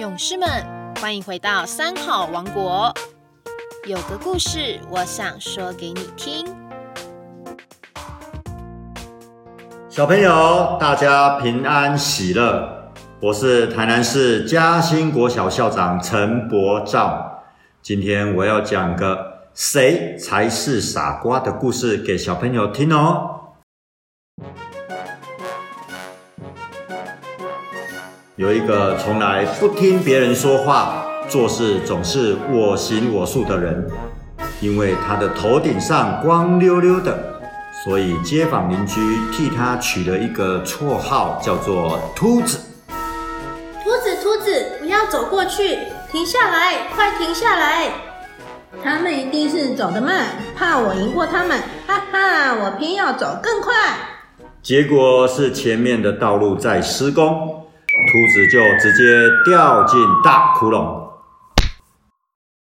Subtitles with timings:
[0.00, 0.48] 勇士们，
[0.98, 2.90] 欢迎回到三好王国。
[3.86, 6.46] 有个故事，我想说给你听。
[9.90, 12.90] 小朋友，大家平安喜乐。
[13.20, 17.42] 我是台南市嘉兴国小校长陈伯照。
[17.82, 23.39] 今天我要讲个谁才是傻瓜的故事给小朋友听哦。
[28.40, 33.86] 有一个从来不听别人说话、做事总是我行我素的人，
[34.62, 37.38] 因为他的头顶上光溜溜的，
[37.84, 38.98] 所以街坊邻居
[39.30, 42.58] 替他取了一个绰号，叫做“秃子”。
[43.84, 45.76] 秃子，秃子，不要走过去，
[46.10, 47.90] 停下来，快停下来！
[48.82, 53.74] 他们一定是走得慢，怕我赢过他们，哈哈，我偏要走更快。
[54.62, 57.59] 结果是前面的道路在施工。
[57.90, 61.10] 秃子就直接掉进大窟窿。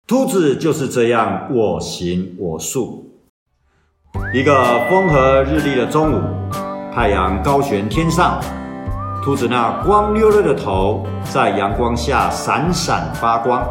[0.08, 3.14] 秃子就是这样我行我素。
[4.34, 6.22] 一个风和日丽的中午，
[6.92, 8.42] 太阳高悬天上，
[9.24, 13.64] 秃子那光溜溜的头在阳光下闪闪发光。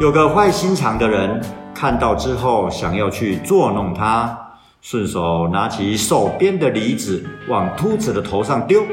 [0.00, 1.40] 有个坏心肠的人
[1.72, 4.36] 看到之后，想要去捉弄他，
[4.80, 8.84] 顺手拿起手边的梨子往秃子的头上丢。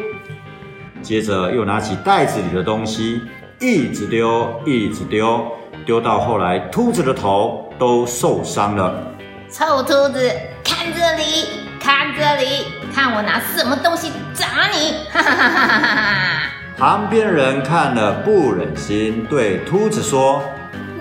[1.02, 3.21] 接着又拿起袋子里的东西，
[3.59, 5.45] 一直丢，一直丢，
[5.85, 8.94] 丢到后来，兔子的头都受伤了。
[9.52, 10.31] 臭兔子，
[10.63, 14.94] 看这里，看这里，看我拿什么东西砸你！
[15.11, 16.41] 哈哈哈哈哈哈！
[16.77, 20.41] 旁边人看了不忍心，对兔子说：“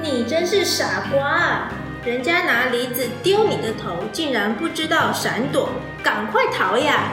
[0.02, 1.68] 你真是傻瓜，
[2.04, 5.70] 人家拿梨子丢你的头，竟然不知道闪躲，
[6.02, 7.12] 赶快逃呀！”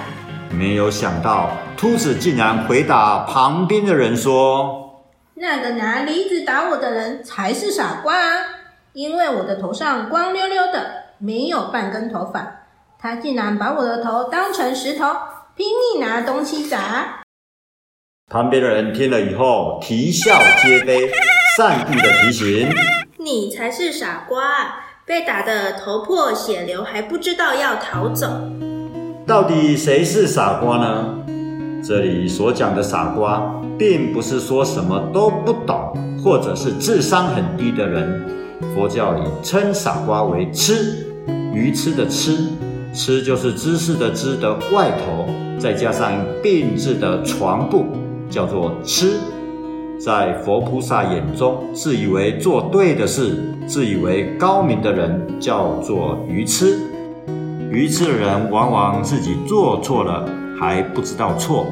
[0.51, 5.03] 没有想到，秃子竟然回答旁边的人说
[5.35, 8.15] ：“那个拿梨子打我的人才是傻瓜，
[8.93, 12.65] 因为我的头上光溜溜的，没有半根头发。
[12.99, 15.05] 他竟然把我的头当成石头，
[15.55, 17.21] 拼命拿东西砸。”
[18.31, 21.09] 旁边的人听了以后，啼笑皆非，
[21.57, 22.69] 善意的提醒
[23.17, 28.27] ：“你才是傻瓜，被打得头破血流，还不知道要逃走。”
[29.27, 31.19] 到底谁是傻瓜呢？
[31.83, 35.91] 这里所讲的傻瓜，并不是说什么都不懂，
[36.23, 38.25] 或者是智商很低的人。
[38.73, 41.05] 佛教里称傻瓜为痴，
[41.53, 42.37] 愚痴的痴，
[42.93, 45.25] 痴就是知识的知的外头，
[45.59, 47.85] 再加上病字的床部，
[48.29, 49.17] 叫做痴。
[49.99, 56.79] 在佛菩萨眼中，自以为做对的事，自以为高明的人，叫做愚痴。
[57.69, 60.25] 愚痴的人往往自己做错了
[60.57, 61.67] 还不知道错，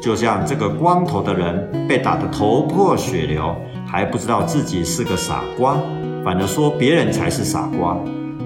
[0.00, 3.54] 就像这个光头的人被打得头破血流，
[3.86, 5.76] 还不知道自己是个傻瓜，
[6.24, 7.96] 反而说别人才是傻瓜。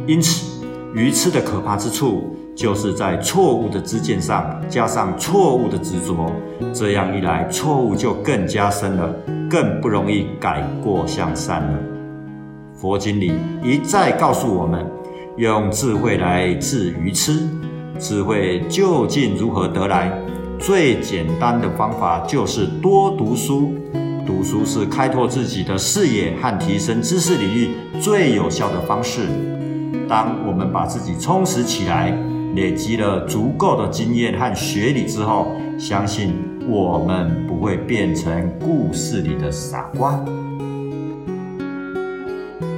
[0.06, 0.62] 因此，
[0.94, 6.30] 愚痴的可怕之处就是在错误的知见上加上错误的执着，
[6.72, 9.10] 这样一来，错误就更加深了，
[9.48, 11.78] 更不容易改过向善了。
[12.74, 13.32] 佛经里
[13.62, 14.84] 一再告诉我们。
[15.36, 17.48] 用智慧来治愚痴，
[17.98, 20.12] 智慧究竟如何得来？
[20.58, 23.72] 最简单的方法就是多读书。
[24.26, 27.70] 读书是开拓自己的视野和提升知识领域
[28.00, 29.28] 最有效的方式。
[30.08, 32.10] 当我们把自己充实起来，
[32.54, 36.34] 累积了足够的经验和学历之后，相信
[36.68, 40.22] 我们不会变成故事里的傻瓜。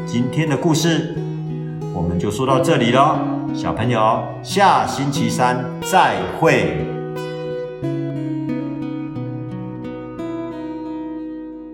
[0.07, 1.17] 今天的故事。
[1.95, 3.19] 我们就说到这里喽，
[3.55, 7.02] 小朋友，下星期三再会。